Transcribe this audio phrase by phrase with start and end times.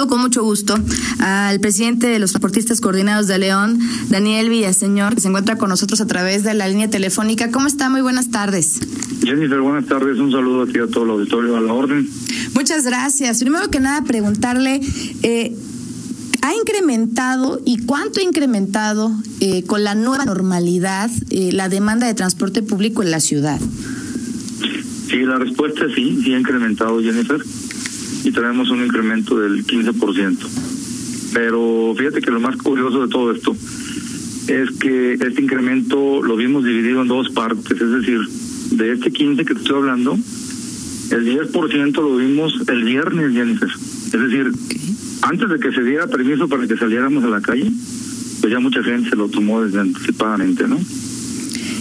[0.00, 0.76] Saludo con mucho gusto
[1.18, 6.00] al presidente de los transportistas coordinados de León, Daniel Villaseñor, que se encuentra con nosotros
[6.00, 7.50] a través de la línea telefónica.
[7.50, 7.90] ¿Cómo está?
[7.90, 8.80] Muy buenas tardes.
[9.22, 10.18] Jennifer, buenas tardes.
[10.18, 12.08] Un saludo aquí a todo el auditorio a la orden.
[12.54, 13.40] Muchas gracias.
[13.40, 14.80] Primero que nada, preguntarle,
[15.22, 15.54] eh,
[16.40, 22.14] ¿ha incrementado y cuánto ha incrementado eh, con la nueva normalidad eh, la demanda de
[22.14, 23.60] transporte público en la ciudad?
[25.10, 27.42] Sí, la respuesta es sí, sí ha incrementado, Jennifer,
[28.24, 30.36] y tenemos un incremento del 15%.
[31.32, 33.56] Pero fíjate que lo más curioso de todo esto
[34.48, 38.20] es que este incremento lo vimos dividido en dos partes, es decir,
[38.72, 40.18] de este 15 que te estoy hablando,
[41.10, 43.68] el 10% lo vimos el viernes, Jennifer.
[43.68, 44.52] Es decir,
[45.22, 47.70] antes de que se diera permiso para que saliéramos a la calle,
[48.40, 50.78] pues ya mucha gente se lo tomó desde anticipadamente, ¿no?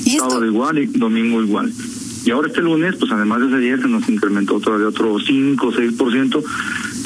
[0.05, 0.29] ¿Y esto?
[0.29, 1.71] Sábado igual y domingo igual.
[2.25, 5.67] Y ahora este lunes, pues además de ese día se nos incrementó todavía otro 5
[5.67, 6.43] o 6%,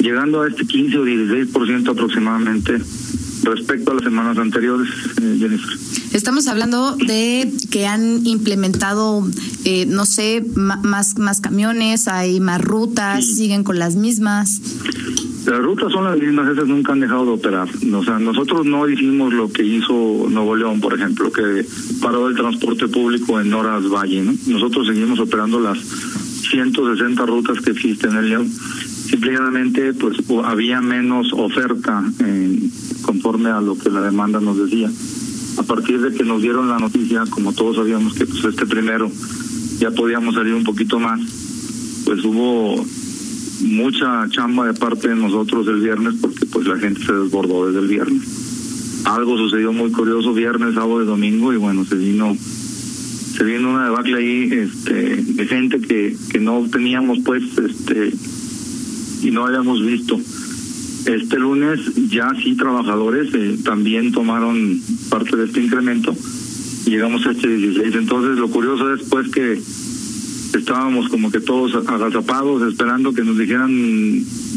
[0.00, 2.78] llegando a este 15 o 16% aproximadamente
[3.44, 4.88] respecto a las semanas anteriores,
[5.20, 5.78] eh, Jennifer.
[6.12, 9.28] Estamos hablando de que han implementado,
[9.64, 13.34] eh, no sé, más, más camiones, hay más rutas, Sí.
[13.34, 14.60] siguen con las mismas.
[15.46, 17.68] Las rutas son las mismas, esas nunca han dejado de operar.
[17.92, 21.66] O sea, nosotros no hicimos lo que hizo Nuevo León, por ejemplo, que
[22.00, 24.32] paró el transporte público en horas valle, ¿no?
[24.46, 28.50] Nosotros seguimos operando las 160 rutas que existen en León.
[28.50, 32.58] Simplemente, pues, había menos oferta eh,
[33.02, 34.90] conforme a lo que la demanda nos decía.
[35.58, 39.10] A partir de que nos dieron la noticia, como todos sabíamos que pues este primero
[39.78, 41.20] ya podíamos salir un poquito más,
[42.04, 42.84] pues hubo
[43.62, 47.80] mucha chamba de parte de nosotros el viernes porque pues la gente se desbordó desde
[47.80, 49.02] el viernes.
[49.04, 53.86] Algo sucedió muy curioso viernes, sábado y domingo y bueno, se vino se vino una
[53.86, 58.12] debacle ahí este de gente que que no teníamos pues este
[59.22, 60.18] y no habíamos visto.
[61.06, 66.14] Este lunes ya sí trabajadores eh, también tomaron parte de este incremento
[66.90, 67.94] llegamos a este 16.
[67.94, 69.60] Entonces lo curioso es pues que
[70.58, 73.70] estábamos como que todos agazapados esperando que nos dijeran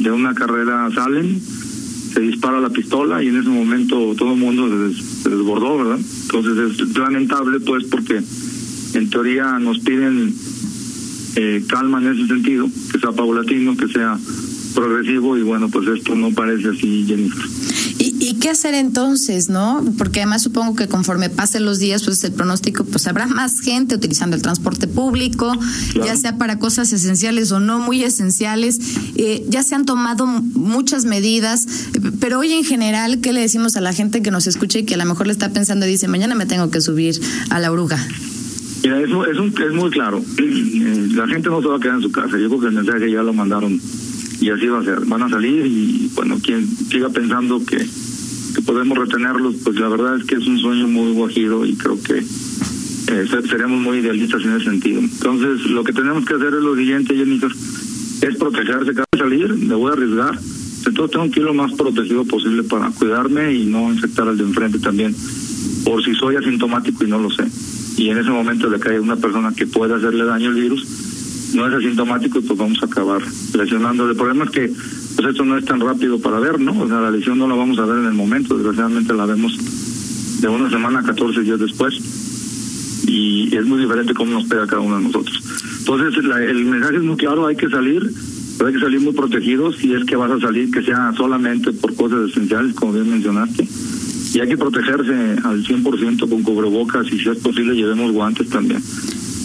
[0.03, 1.40] de una carrera salen,
[2.13, 5.78] se dispara la pistola y en ese momento todo el mundo se, des- se desbordó,
[5.78, 6.00] ¿verdad?
[6.24, 8.22] Entonces es lamentable pues porque
[8.94, 10.34] en teoría nos piden
[11.36, 14.18] eh, calma en ese sentido, que sea paulatino, que sea
[14.74, 17.46] progresivo y bueno, pues esto no parece así, Jennifer.
[18.19, 19.83] ¿Y, qué hacer entonces, no?
[19.97, 23.95] Porque además supongo que conforme pasen los días, pues el pronóstico, pues habrá más gente
[23.95, 25.51] utilizando el transporte público,
[25.94, 26.07] Claro.
[26.07, 28.79] ya sea para cosas esenciales o no muy esenciales.
[29.16, 31.67] Eh, ya se han tomado muchas medidas,
[32.19, 34.95] pero hoy en general, ¿qué le decimos a la gente que nos escuche y que
[34.95, 37.19] a lo mejor le está pensando y dice, mañana me tengo que subir
[37.50, 38.03] a la oruga?
[38.83, 40.23] Mira, eso es, un- es muy claro.
[40.39, 42.38] Eh, La gente no se va a quedar en su casa.
[42.38, 43.81] Yo creo que el mensaje ya lo mandaron
[44.39, 45.00] y así va a ser.
[45.06, 47.77] Van a salir y, bueno, quien siga pensando que,
[48.57, 52.01] que podemos retenerlos, pues la verdad es que es un sueño muy guajiro y creo
[52.01, 55.00] que eh, se- seremos muy idealistas en ese sentido.
[55.00, 57.51] Entonces, lo que tenemos que hacer es lo siguiente, Jennifer,
[58.22, 58.94] es protegerse.
[58.95, 60.40] Cada salir, me voy a arriesgar.
[60.88, 64.44] Entonces, tengo que ir lo más protegido posible para cuidarme y no infectar al de
[64.44, 65.16] enfrente también,
[65.85, 67.44] por si soy asintomático y no lo sé
[67.97, 70.85] y en ese momento le cae una persona que puede hacerle daño al virus,
[71.56, 73.24] no es asintomático, pues vamos a acabar
[73.57, 74.12] lesionándole.
[74.12, 74.72] El problema es que
[75.17, 76.79] pues esto no es tan rápido para ver, ¿no?
[76.79, 79.57] O sea, la lesión no la vamos a ver en el momento, desgraciadamente la vemos
[80.41, 81.95] de una semana a 14 días después
[83.07, 85.41] y es muy diferente cómo nos pega cada uno de nosotros.
[85.79, 88.11] Entonces, la- el mensaje es muy claro, hay que salir,
[88.57, 91.72] pero hay que salir muy protegidos, si es que vas a salir, que sea solamente
[91.73, 93.67] por cosas esenciales, como bien mencionaste,
[94.33, 98.81] y hay que protegerse al 100% con cubrebocas y si es posible llevemos guantes también.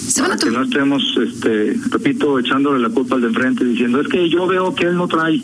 [0.09, 4.01] Se van a que no estemos, este, repito, echándole la culpa al de enfrente diciendo,
[4.01, 5.41] es que yo veo que él no trae,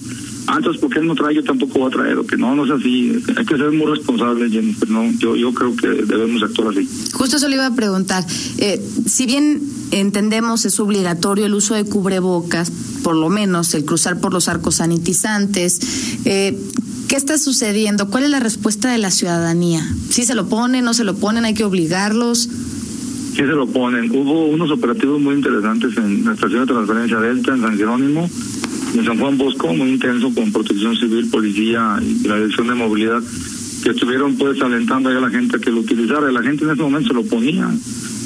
[0.46, 2.70] antes porque él no trae yo tampoco voy a traer, o que no, no es
[2.70, 6.88] así, hay que ser muy responsables, Jennifer, no, yo, yo creo que debemos actuar así.
[7.12, 8.24] Justo eso le iba a preguntar.
[8.58, 9.60] Eh, si bien
[9.90, 12.70] entendemos es obligatorio el uso de cubrebocas,
[13.02, 15.80] por lo menos el cruzar por los arcos sanitizantes,
[16.24, 16.58] eh,
[17.08, 18.10] ¿qué está sucediendo?
[18.10, 19.86] ¿Cuál es la respuesta de la ciudadanía?
[20.10, 22.48] ¿Sí se lo ponen, no se lo ponen, hay que obligarlos?
[23.38, 24.10] Sí se lo ponen.
[24.10, 28.28] Hubo unos operativos muy interesantes en la estación de transferencia Delta, en San Jerónimo,
[28.96, 33.22] en San Juan Bosco, muy intenso con protección civil, policía y la dirección de movilidad,
[33.84, 36.32] que estuvieron pues alentando a la gente a que lo utilizara.
[36.32, 37.70] La gente en ese momento se lo ponía.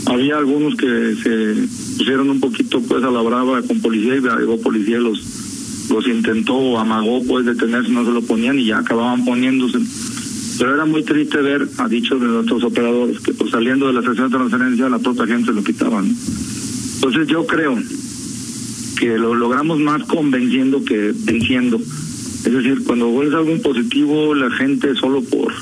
[0.07, 1.57] Había algunos que se
[1.99, 6.07] pusieron un poquito pues a la brava con policía y llegó policía y los, los
[6.07, 9.77] intentó amagó pues detenerse, no se lo ponían y ya acababan poniéndose.
[10.59, 14.01] Pero era muy triste ver, a dicho de nuestros operadores, que pues saliendo de la
[14.01, 16.15] estación de transferencia la propia gente se lo quitaban.
[16.95, 17.79] Entonces yo creo
[18.99, 21.79] que lo logramos más convenciendo que venciendo.
[21.79, 25.53] Es decir, cuando vuelves algo positivo, la gente solo por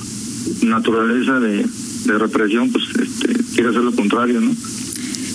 [0.63, 1.65] naturaleza de,
[2.07, 4.55] de represión, pues este, quiere hacer lo contrario, ¿no?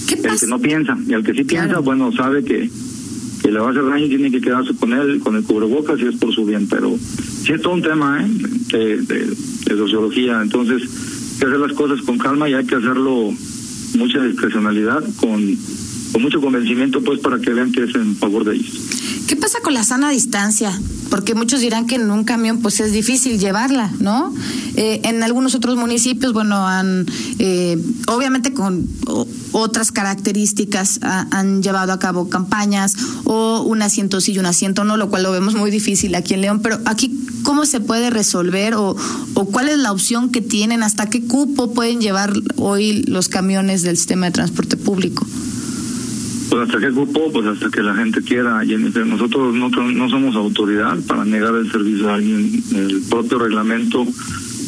[0.08, 2.70] ¿Qué El que no piensa, y el que sí piensa, bueno, sabe que,
[3.42, 6.00] que le va a hacer daño y tiene que quedarse con él, con el cubrebocas,
[6.00, 6.96] y es por su bien, pero
[7.46, 8.28] sí es todo un tema ¿eh?
[9.02, 13.34] de, sociología, entonces hay que hacer las cosas con calma y hay que hacerlo
[13.98, 15.58] mucha discrecionalidad, con,
[16.20, 18.74] mucho convencimiento, pues para que vean que es en favor de ellos.
[19.28, 20.72] ¿Qué pasa con la sana distancia?
[21.10, 24.34] Porque muchos dirán que en un camión pues es difícil llevarla, ¿no?
[24.76, 27.06] Eh, en algunos otros municipios, bueno, han,
[27.40, 27.78] eh,
[28.08, 28.88] obviamente con
[29.52, 32.96] otras características, ha, han llevado a cabo campañas
[33.26, 36.34] o un asiento sí y un asiento no, lo cual lo vemos muy difícil aquí
[36.34, 38.98] en León, pero aquí, ¿cómo se puede resolver o,
[39.36, 40.84] o cuál es la opción que tienen?
[40.84, 45.26] ¿Hasta qué cupo pueden llevar hoy los camiones del sistema de transporte público?
[46.50, 49.06] Pues hasta qué cupo, pues hasta que la gente quiera, Jennifer.
[49.06, 49.70] Nosotros no,
[50.10, 52.64] somos autoridad para negar el servicio a alguien.
[52.74, 54.06] El propio reglamento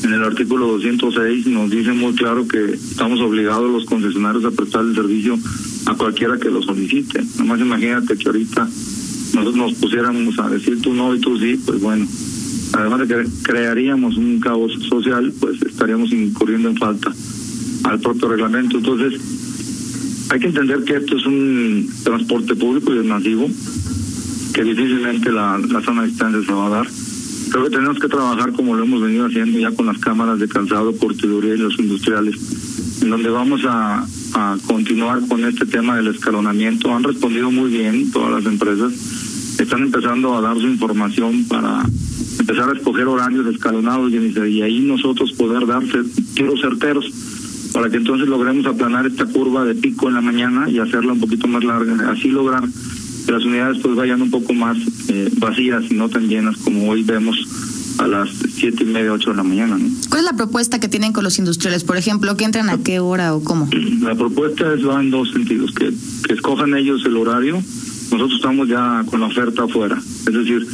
[0.04, 4.86] en el artículo 206 nos dice muy claro que estamos obligados los concesionarios a prestar
[4.86, 5.38] el servicio
[5.86, 7.24] a cualquiera que lo solicite.
[7.38, 8.68] Nomás imagínate que ahorita
[9.34, 12.08] nosotros nos pusiéramos a decir tú no y tú sí, pues bueno,
[12.74, 17.14] además de que crearíamos un caos social, pues estaríamos incurriendo en falta
[17.84, 18.78] al propio reglamento.
[18.78, 19.20] Entonces,
[20.30, 23.50] hay que entender que esto es un transporte público y es masivo,
[24.54, 26.88] que difícilmente la, la sana distancia se va a dar.
[27.50, 30.50] Creo que tenemos que trabajar como lo hemos venido haciendo ya con las cámaras de
[30.50, 32.36] calzado, cortiduría y los industriales,
[33.02, 36.94] en donde vamos a, a continuar con este tema del escalonamiento.
[36.94, 38.94] Han respondido muy bien todas las empresas,
[39.60, 41.86] están empezando a dar su información para
[42.48, 45.84] empezar a escoger horarios escalonados y ahí nosotros poder dar
[46.34, 47.06] tiros certeros
[47.74, 51.20] para que entonces logremos aplanar esta curva de pico en la mañana y hacerla un
[51.20, 52.64] poquito más larga, así lograr
[53.26, 54.78] que las unidades pues vayan un poco más
[55.10, 57.38] eh, vacías y no tan llenas como hoy vemos
[57.98, 59.78] a las siete y media, ocho de la mañana.
[59.78, 59.90] ¿no?
[60.10, 61.84] ¿Cuál es la propuesta que tienen con los industriales?
[61.84, 63.68] Por ejemplo, ¿que entran a qué hora o cómo?
[64.02, 65.92] La propuesta es va en dos sentidos, que,
[66.26, 67.62] que escojan ellos el horario,
[68.12, 70.66] nosotros estamos ya con la oferta afuera, es decir,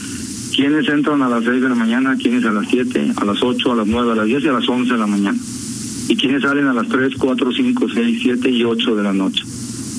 [0.55, 3.71] quienes entran a las seis de la mañana, quienes a las siete, a las ocho,
[3.71, 5.38] a las nueve, a las diez y a las once de la mañana
[6.07, 9.44] y quienes salen a las 3, 4, 5, 6, 7 y 8 de la noche.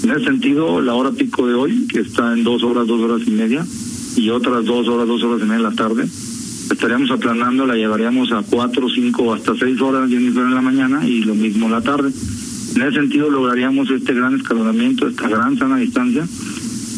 [0.03, 3.27] En ese sentido, la hora pico de hoy, que está en dos horas, dos horas
[3.27, 3.65] y media,
[4.17, 6.05] y otras dos horas, dos horas y media en la tarde,
[6.71, 11.35] estaríamos aplanando, la llevaríamos a 4, 5 hasta 6 horas en la mañana y lo
[11.35, 12.12] mismo en la tarde.
[12.77, 16.27] En ese sentido lograríamos este gran escalonamiento, esta gran sana distancia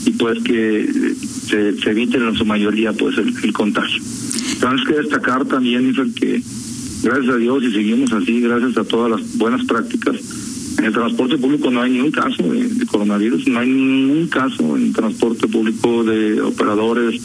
[0.07, 1.15] y pues que
[1.49, 4.03] se, se evite en su mayoría pues el, el contagio.
[4.61, 6.43] Tenemos que destacar también, Jennifer, que
[7.03, 10.17] gracias a Dios y seguimos así, gracias a todas las buenas prácticas.
[10.79, 14.77] En el transporte público no hay ningún caso de, de coronavirus, no hay ningún caso
[14.77, 17.23] en transporte público de operadores,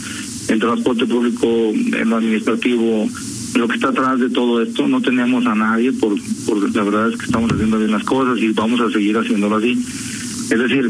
[0.47, 3.09] en transporte público, en lo administrativo,
[3.55, 6.15] lo que está atrás de todo esto, no tenemos a nadie, por,
[6.45, 9.57] por la verdad es que estamos haciendo bien las cosas y vamos a seguir haciéndolo
[9.57, 9.71] así.
[9.71, 10.89] Es decir,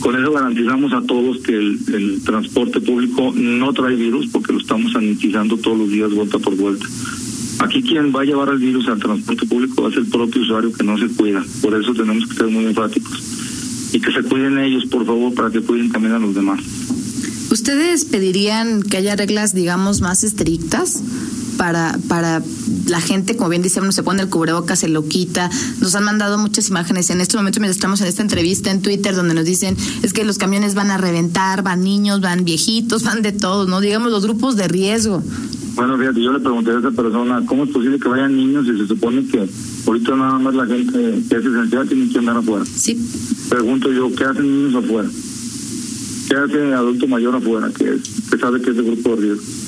[0.00, 4.92] con eso garantizamos a todos que el, transporte público no trae virus porque lo estamos
[4.92, 6.86] sanitizando todos los días vuelta por vuelta.
[7.60, 10.72] Aquí quien va a llevar el virus al transporte público va a el propio usuario
[10.72, 11.44] que no se cuida.
[11.60, 13.22] Por eso tenemos que ser muy enfáticos.
[13.92, 16.60] Y que se cuiden ellos, por favor, para que cuiden también a los demás.
[17.50, 21.02] ¿Ustedes pedirían que haya reglas, digamos, más estrictas?
[21.60, 22.42] Para, para
[22.86, 25.50] la gente, como bien dice, uno se pone el cubrebocas, se lo quita.
[25.82, 29.14] Nos han mandado muchas imágenes en este momento, mientras estamos en esta entrevista en Twitter,
[29.14, 33.20] donde nos dicen es que los camiones van a reventar, van niños, van viejitos, van
[33.20, 33.82] de todos, ¿no?
[33.82, 35.22] Digamos los grupos de riesgo.
[35.74, 38.78] Bueno, fíjate, yo le pregunté a esa persona, ¿cómo es posible que vayan niños si
[38.78, 39.46] se supone que
[39.86, 40.92] ahorita nada más la gente
[41.28, 42.64] que es esencial tiene que andar afuera?
[42.64, 42.98] Sí.
[43.50, 45.10] Pregunto yo, ¿qué hacen niños afuera?
[46.26, 47.98] ¿Qué hace adulto mayor afuera que,
[48.30, 49.59] que sabe que es de grupo de riesgo?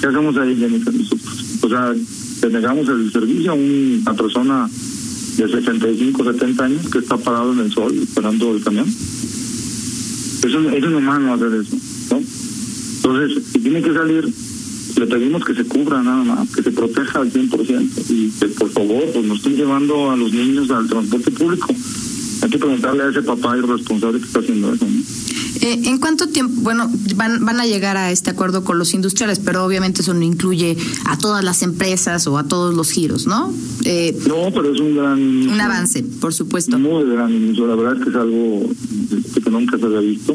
[0.00, 0.94] ¿Qué hacemos ahí, Jennifer?
[1.62, 1.94] O sea,
[2.42, 4.68] le negamos el servicio a una persona
[5.36, 8.86] de 65, 70 años que está parado en el sol esperando el camión.
[8.86, 11.76] Eso es inhumano hacer eso,
[12.10, 12.22] ¿no?
[12.96, 14.28] Entonces, si tiene que salir,
[14.96, 18.70] le pedimos que se cubra nada más, que se proteja al 100% y que por
[18.70, 21.74] favor pues no estén llevando a los niños al transporte público.
[22.42, 24.86] Hay que preguntarle a ese papá irresponsable que está haciendo eso.
[24.86, 25.33] ¿no?
[25.60, 26.60] Eh, ¿En cuánto tiempo?
[26.62, 30.22] Bueno, van, van a llegar a este acuerdo con los industriales, pero obviamente eso no
[30.22, 33.52] incluye a todas las empresas o a todos los giros, ¿no?
[33.84, 35.20] Eh, no, pero es un gran...
[35.20, 36.78] Un avance, por supuesto.
[36.78, 37.66] Muy gran inicio.
[37.66, 38.70] La verdad es que es algo
[39.42, 40.34] que nunca se había visto.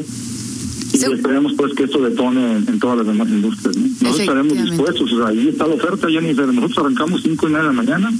[0.92, 1.06] Y sí.
[1.12, 3.76] esperemos pues que esto detone en, todas las demás industrias.
[3.76, 3.82] ¿no?
[3.86, 5.12] Nosotros estaremos dispuestos.
[5.12, 7.72] O sea, ahí está la oferta, ya ni Nosotros arrancamos 5 y media de la
[7.72, 8.12] mañana,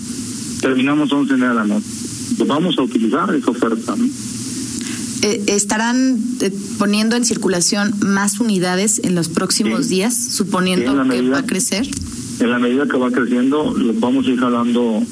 [0.61, 1.87] terminamos 11 y media de la noche.
[2.37, 3.97] Pues vamos a utilizar esa oferta.
[3.97, 4.05] ¿no?
[5.23, 11.39] Eh, ¿estarán eh, poniendo en circulación más unidades en los próximos días, suponiendo que va
[11.39, 11.87] a crecer?
[12.41, 15.03] En la medida que va creciendo, vamos a ir jalando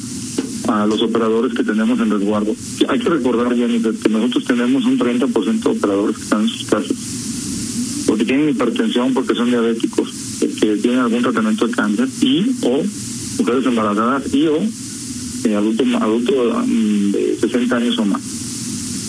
[0.69, 2.55] a los operadores que tenemos en resguardo.
[2.89, 6.65] Hay que recordar, Jennifer, que nosotros tenemos un 30% de operadores que están en sus
[6.67, 6.97] casas,
[8.07, 10.11] porque tienen hipertensión, porque son diabéticos,
[10.61, 12.83] que tienen algún tratamiento de cáncer y o
[13.39, 14.59] mujeres embarazadas y o
[15.45, 18.48] eh, adultos adulto, mm, de 60 años o más.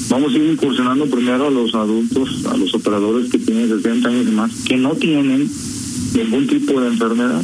[0.09, 4.27] Vamos a ir incursionando primero a los adultos, a los operadores que tienen 60 años
[4.27, 5.47] y más, que no tienen
[6.15, 7.43] ningún tipo de enfermedad.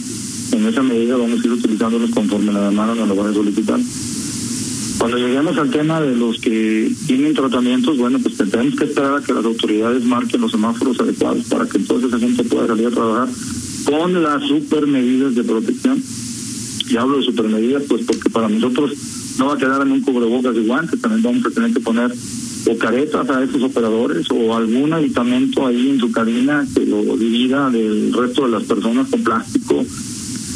[0.52, 3.80] En esa medida vamos a ir utilizándolos conforme la demanda nos lo van a solicitar.
[4.98, 9.22] Cuando lleguemos al tema de los que tienen tratamientos, bueno, pues tenemos que esperar a
[9.22, 12.92] que las autoridades marquen los semáforos adecuados para que entonces esa gente pueda salir a
[12.92, 13.30] trabajar
[13.86, 16.02] con las super medidas de protección.
[16.90, 18.92] Y hablo de super medidas, pues porque para nosotros
[19.38, 22.12] no va a quedar en un cubrebocas y guantes, también vamos a tener que poner
[22.68, 27.70] o caretas a esos operadores o algún aditamento ahí en su cabina que lo divida
[27.70, 29.86] del resto de las personas con plástico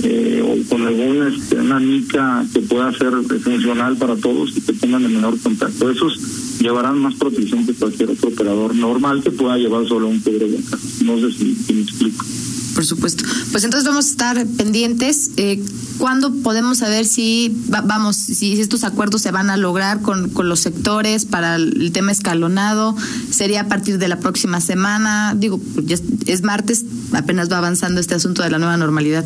[0.04, 3.12] eh, o con alguna este, una mica que pueda ser
[3.44, 5.90] funcional para todos y que tengan el menor contacto.
[5.90, 11.02] Esos llevarán más protección que cualquier otro operador normal que pueda llevar solo un cubrebocas.
[11.04, 12.26] No sé si me explico
[12.74, 13.24] por supuesto.
[13.52, 15.32] Pues entonces vamos a estar pendientes.
[15.38, 15.64] Eh,
[15.98, 20.62] ¿Cuándo podemos saber si, vamos, si estos acuerdos se van a lograr con, con los
[20.62, 22.96] sectores para el tema escalonado?
[23.30, 25.36] ¿Sería a partir de la próxima semana?
[25.38, 29.26] Digo, ya es martes, apenas va avanzando este asunto de la nueva normalidad.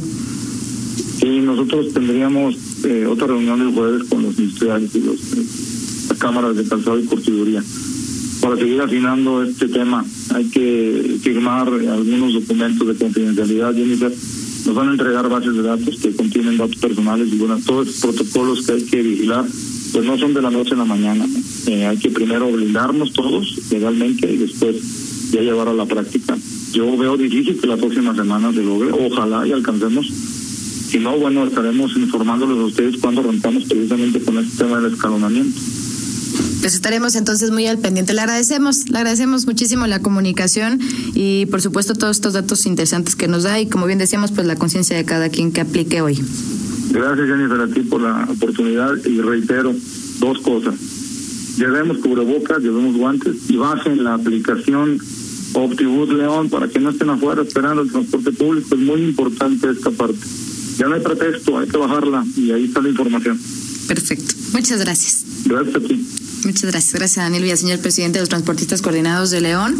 [1.20, 5.46] Sí, nosotros tendríamos eh, otra reunión el jueves con los industriales y los, eh,
[6.10, 7.64] las cámaras de calzado y curtiduría
[8.44, 10.04] para seguir afinando este tema.
[10.36, 14.12] Hay que firmar algunos documentos de confidencialidad, Jennifer.
[14.66, 17.96] Nos van a entregar bases de datos que contienen datos personales y bueno, todos los
[18.02, 19.46] protocolos que hay que vigilar,
[19.94, 21.26] pues no son de la noche a la mañana.
[21.68, 26.38] Eh, hay que primero blindarnos todos legalmente y después ya llevar a la práctica.
[26.74, 30.06] Yo veo difícil que la próxima semana se logre, ojalá y alcancemos.
[30.08, 35.60] Si no, bueno, estaremos informándoles a ustedes cuando arrancamos precisamente con este tema del escalonamiento
[36.63, 38.13] pues estaremos entonces muy al pendiente.
[38.13, 40.79] Le agradecemos, le agradecemos muchísimo la comunicación
[41.13, 44.48] y por supuesto todos estos datos interesantes que nos da y como bien decíamos, pues
[44.48, 46.24] la conciencia de cada quien que aplique hoy.
[46.91, 49.75] Gracias Jennifer a ti por la oportunidad y reitero
[50.22, 50.75] dos cosas.
[51.58, 55.00] Llevemos cubrebocas, llevemos guantes y bajen la aplicación
[55.55, 58.74] Optibus León para que no estén afuera esperando el transporte público.
[58.74, 60.20] Es muy importante esta parte.
[60.77, 63.38] Ya no hay pretexto, hay que bajarla y ahí está la información.
[63.86, 64.34] Perfecto.
[64.53, 65.25] Muchas gracias.
[65.46, 66.23] Gracias a ti.
[66.46, 66.94] Muchas gracias.
[66.94, 69.76] Gracias, Daniel Villaseñor, presidente de los Transportistas Coordinados de León,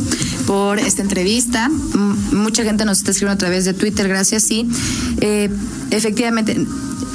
[0.48, 1.70] por esta entrevista.
[2.32, 4.43] mucha gente nos está escribiendo a través de Twitter, gracias.
[4.43, 4.67] Sí,
[5.22, 5.50] eh,
[5.91, 6.65] efectivamente.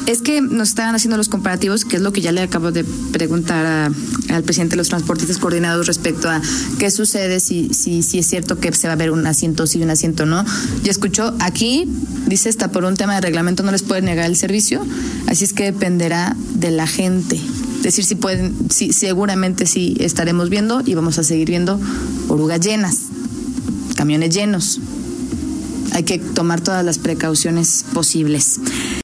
[0.07, 2.83] Es que nos estaban haciendo los comparativos, que es lo que ya le acabo de
[3.12, 3.93] preguntar
[4.31, 6.40] al presidente de los transportistas coordinados respecto a
[6.78, 9.83] qué sucede si, si, si es cierto que se va a ver un asiento sí
[9.83, 10.47] un asiento no.
[10.83, 11.87] Ya escuchó, aquí
[12.26, 14.87] dice está por un tema de reglamento no les puede negar el servicio,
[15.26, 17.38] así es que dependerá de la gente
[17.82, 21.80] decir si pueden, si, seguramente sí estaremos viendo y vamos a seguir viendo
[22.28, 22.97] orugas llenas,
[23.97, 24.80] camiones llenos.
[25.92, 28.61] Hay que tomar todas las precauciones posibles.